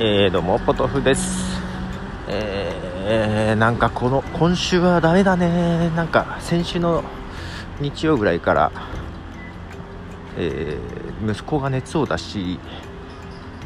[0.00, 1.60] えー、どうもポトフです。
[2.28, 5.90] えー、なんかこの今週はダメだね。
[5.96, 7.02] なんか先週の
[7.80, 8.70] 日曜ぐらいから、
[10.36, 12.60] えー息子が熱を出し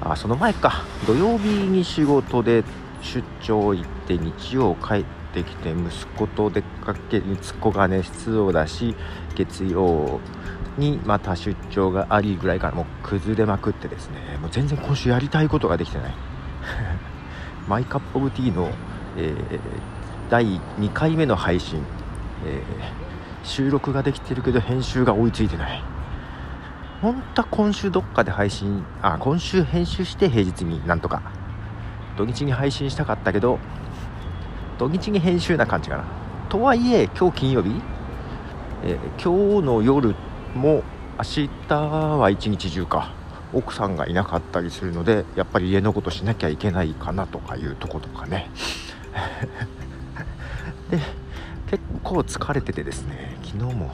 [0.00, 0.84] あその前か。
[1.04, 2.62] 土曜日に仕事で
[3.02, 8.96] 出張行って日曜帰ってきて息子と出かけ息子が熱を出し
[9.34, 10.20] 月曜
[10.76, 16.14] にまた出張がありぐらいからもう崩れまくってですねもう全然今週やりたいことができてない。
[17.68, 18.70] マイカップオブティーの、
[19.16, 19.60] えー
[20.30, 21.82] 第2回目の配信、
[22.46, 23.10] えー
[23.42, 25.82] 収録ができてるけど編集が追いついてない。
[27.00, 31.22] 本当は今週どっかで配信あ今週編集して平日になんとか
[32.18, 33.58] 土日に配信したかったけど
[34.80, 36.04] 土日に編集な感じかな。
[36.48, 37.82] とはいえ今日金曜日、
[38.82, 40.16] えー今日の夜
[40.54, 40.82] も
[41.18, 43.12] 明日は一日中か
[43.52, 48.50] 奥さんがいなかったりするのでやっぱり家のことしなきゃいけないかなとかいうとことかね。
[50.90, 50.98] で
[51.66, 53.92] 結構疲れててですね昨日も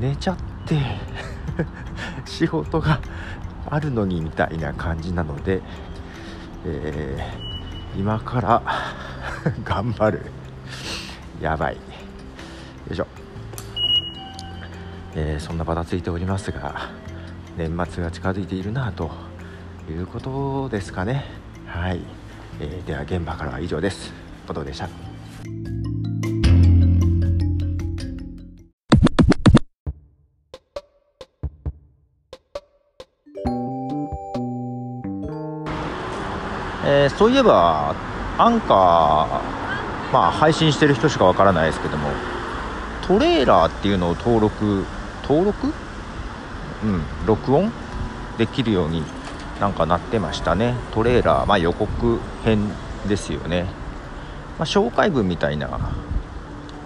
[0.00, 0.80] 寝ちゃって
[2.24, 2.98] 仕事が
[3.68, 5.60] あるのにみたいな感じなので、
[6.64, 7.53] え
[7.96, 8.62] 今から
[9.64, 10.22] 頑張る。
[11.40, 11.74] やばい。
[11.74, 11.80] よ
[12.90, 13.06] いしょ、
[15.14, 16.90] えーそんなばたついておりますが
[17.56, 19.10] 年末が近づいているなと
[19.88, 21.24] いうことですかね。
[21.66, 22.00] はい、
[22.60, 24.12] えーでは現場からは以上です。
[24.46, 24.88] 後藤でした？
[36.94, 37.92] えーそういえば
[38.38, 42.08] アンカーまあ配信してる人しかわからないですけども
[43.06, 44.84] トレーラーっていうのを登録
[45.22, 45.72] 登録？
[46.84, 47.72] うん録音？
[48.38, 49.02] できるように
[49.60, 50.74] なんかなってましたね。
[50.92, 52.70] トレーラー、まあ、予告編
[53.08, 53.62] ですよね、
[54.58, 55.68] まあ、紹介文みたいな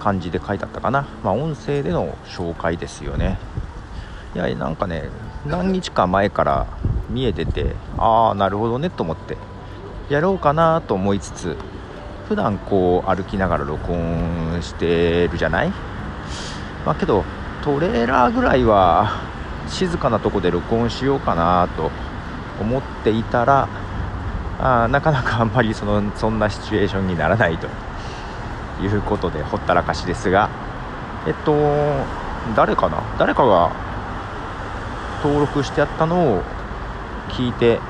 [0.00, 3.38] 感じで書いてあったかな、まあ、音声での紹介ですよね。
[4.34, 5.04] いやなんかね
[5.47, 6.66] 何日か前から
[7.10, 9.37] 見えててああなるほどねと思って。
[10.09, 11.57] やろうかなと思いつつ
[12.29, 15.73] 普段こう歩きながら録音してるじゃない？
[16.85, 17.25] まあけど
[17.63, 19.21] トレーラーぐらいは
[19.69, 21.91] 静かなとこで録音しようかなと
[22.61, 23.69] 思っていたら
[24.61, 27.69] あなかなかあんまりそのそんなシチュエーションにならないと。
[28.81, 30.49] いうことでほったらかしですが
[31.27, 31.53] えっと
[32.55, 33.03] 誰かな？
[33.19, 33.73] 誰かが
[35.25, 36.43] 登録してやったのを
[37.31, 37.81] 聞いて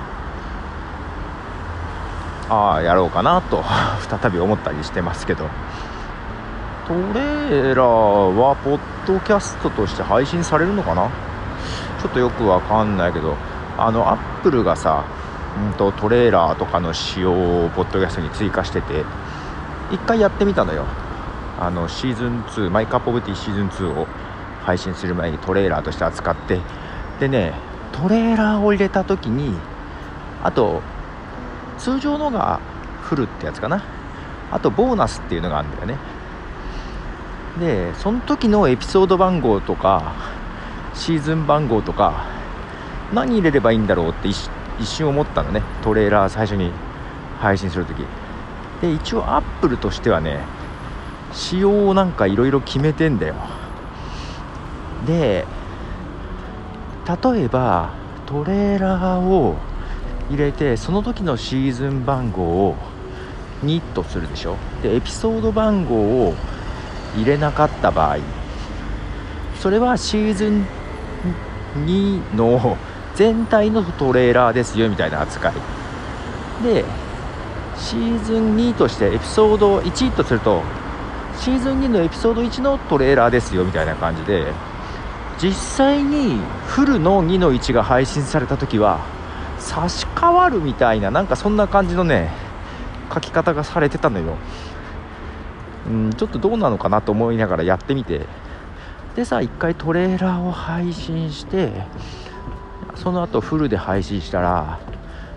[2.48, 3.62] ああやろうかなと
[4.09, 5.44] 再び思ったりしてますけど。
[6.86, 11.08] トレーラーはポッドキャストとして配信されるのかな？
[12.00, 13.34] ちょっとよくわかんないけど。
[13.78, 15.04] あのアップルがさ、
[15.56, 17.32] うん、とトレーラーとかの仕様
[17.66, 19.04] をポッドキャストに追加してて
[19.92, 20.84] 一回やってみたのよ。
[21.60, 24.06] あのシーズン2マイカップオブティーシーズン2を
[24.64, 26.60] 配信する前にトレーラーとして扱って。
[27.20, 27.53] でね
[27.92, 29.54] トレーラーを入れた時に
[30.42, 30.82] あと
[31.78, 32.61] 通常のが
[33.03, 33.83] フルってやつかな。
[34.50, 35.97] あとボーナスっていうのがあるんだよね。
[37.61, 40.15] でその時のエピソード番号とか
[40.94, 42.25] シーズン番号とか
[43.12, 44.50] 何入れればいいんだろうって一
[44.83, 45.62] 瞬思ったのね。
[45.83, 46.72] トレーラー最初に
[47.41, 48.05] 配信する時。
[48.81, 50.41] で一応アップルとしてはね
[51.33, 53.34] 仕様をなんかいろいろ決めてんだよ。
[55.06, 55.47] で
[57.06, 57.91] 例えば
[58.27, 59.56] トレーラーを
[60.31, 62.77] 入れてその時のシーズン番号を
[63.65, 64.56] 2とするでしょ？
[64.83, 66.34] でエピソード番号を
[67.16, 68.19] 入れなかった場合。
[69.59, 70.67] それはシーズン
[71.84, 72.77] 2の
[73.17, 75.55] 全体のトレーラーですよみたいな扱い。
[76.62, 76.84] で
[77.77, 80.62] シーズン2としてエピソード1とすると
[81.38, 84.53] シーズン2のエピソード1のトレーラーですよみたいな感じで
[85.41, 88.99] 実際にフルの2の1が配信された時は
[89.69, 92.31] 差し替わるみたいななんかそんな感じのね
[93.12, 94.37] 書き方がされてたのよ。
[95.87, 98.23] うんちょっとどうなのかなと思いながらやってみて。
[99.15, 101.73] でさ1回トレーラーを配信して
[102.94, 104.79] その後フルで配信したら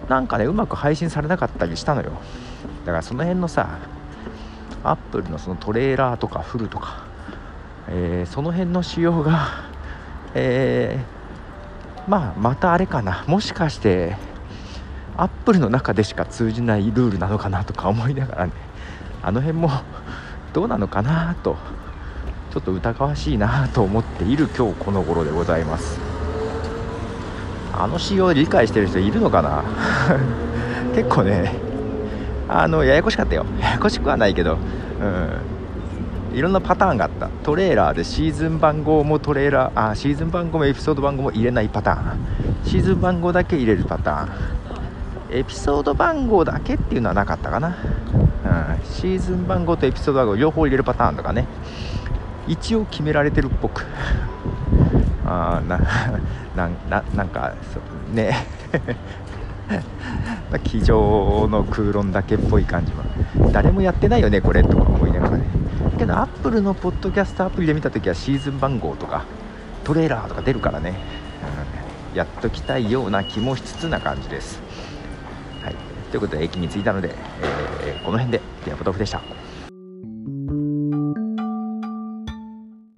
[0.08, 2.12] なんかねうまく配信されなかったりしたのよ。
[2.86, 3.80] だからその辺のさ
[4.84, 7.06] アップルのそのトレーラーとかフルとか、
[7.90, 9.48] えーその辺の仕様が
[10.36, 11.21] えー
[12.08, 13.24] まあまたあれかな。
[13.28, 14.16] もしかして
[15.18, 18.54] アップルの中でしか通じないルールなのかなとか思いながらね。
[19.24, 19.70] あの辺も
[20.54, 21.58] どうなのかなと
[22.52, 26.00] ちょっと疑わしいなと思っている今日この頃でございます。
[27.74, 29.64] あの仕様を理解してる人いるのかな。
[30.94, 31.56] 結構ね
[32.50, 33.46] あのややこしかったよ。
[33.60, 34.58] ややこしくはないけど。
[35.00, 35.61] うん。
[36.34, 37.28] いろんなパターンがあった。
[37.44, 42.20] トレーラーでシーズン番号もトレーラーあシーズン番号もエピソード番号も入れないパターン。
[42.66, 44.30] シーズン番号だけ入れるパターン。
[45.32, 51.48] エピソード番号だけっていうのはなかったかな、うん、シーズン番号とエピソード番号両方入れるパターンとかね。
[52.48, 53.86] 一応決められてるっぽく。
[55.26, 55.80] あな
[56.56, 57.54] ななんか
[58.14, 58.36] ね。
[60.64, 63.06] 机上の空論だけっぽい感じは
[63.54, 65.61] 誰もやってないよねこれとか思いながらね。
[66.02, 69.24] けどアップルのポッドキャストアプリで見た時はシーズン番号とか
[69.84, 71.00] トレーラーとか出るからね、
[72.12, 74.60] うん、やっときたいような気もしつつな感じです。
[75.64, 75.76] はい。
[76.10, 77.14] ということで駅に着いたので、
[77.84, 79.22] えー、この辺でティアポトフでした。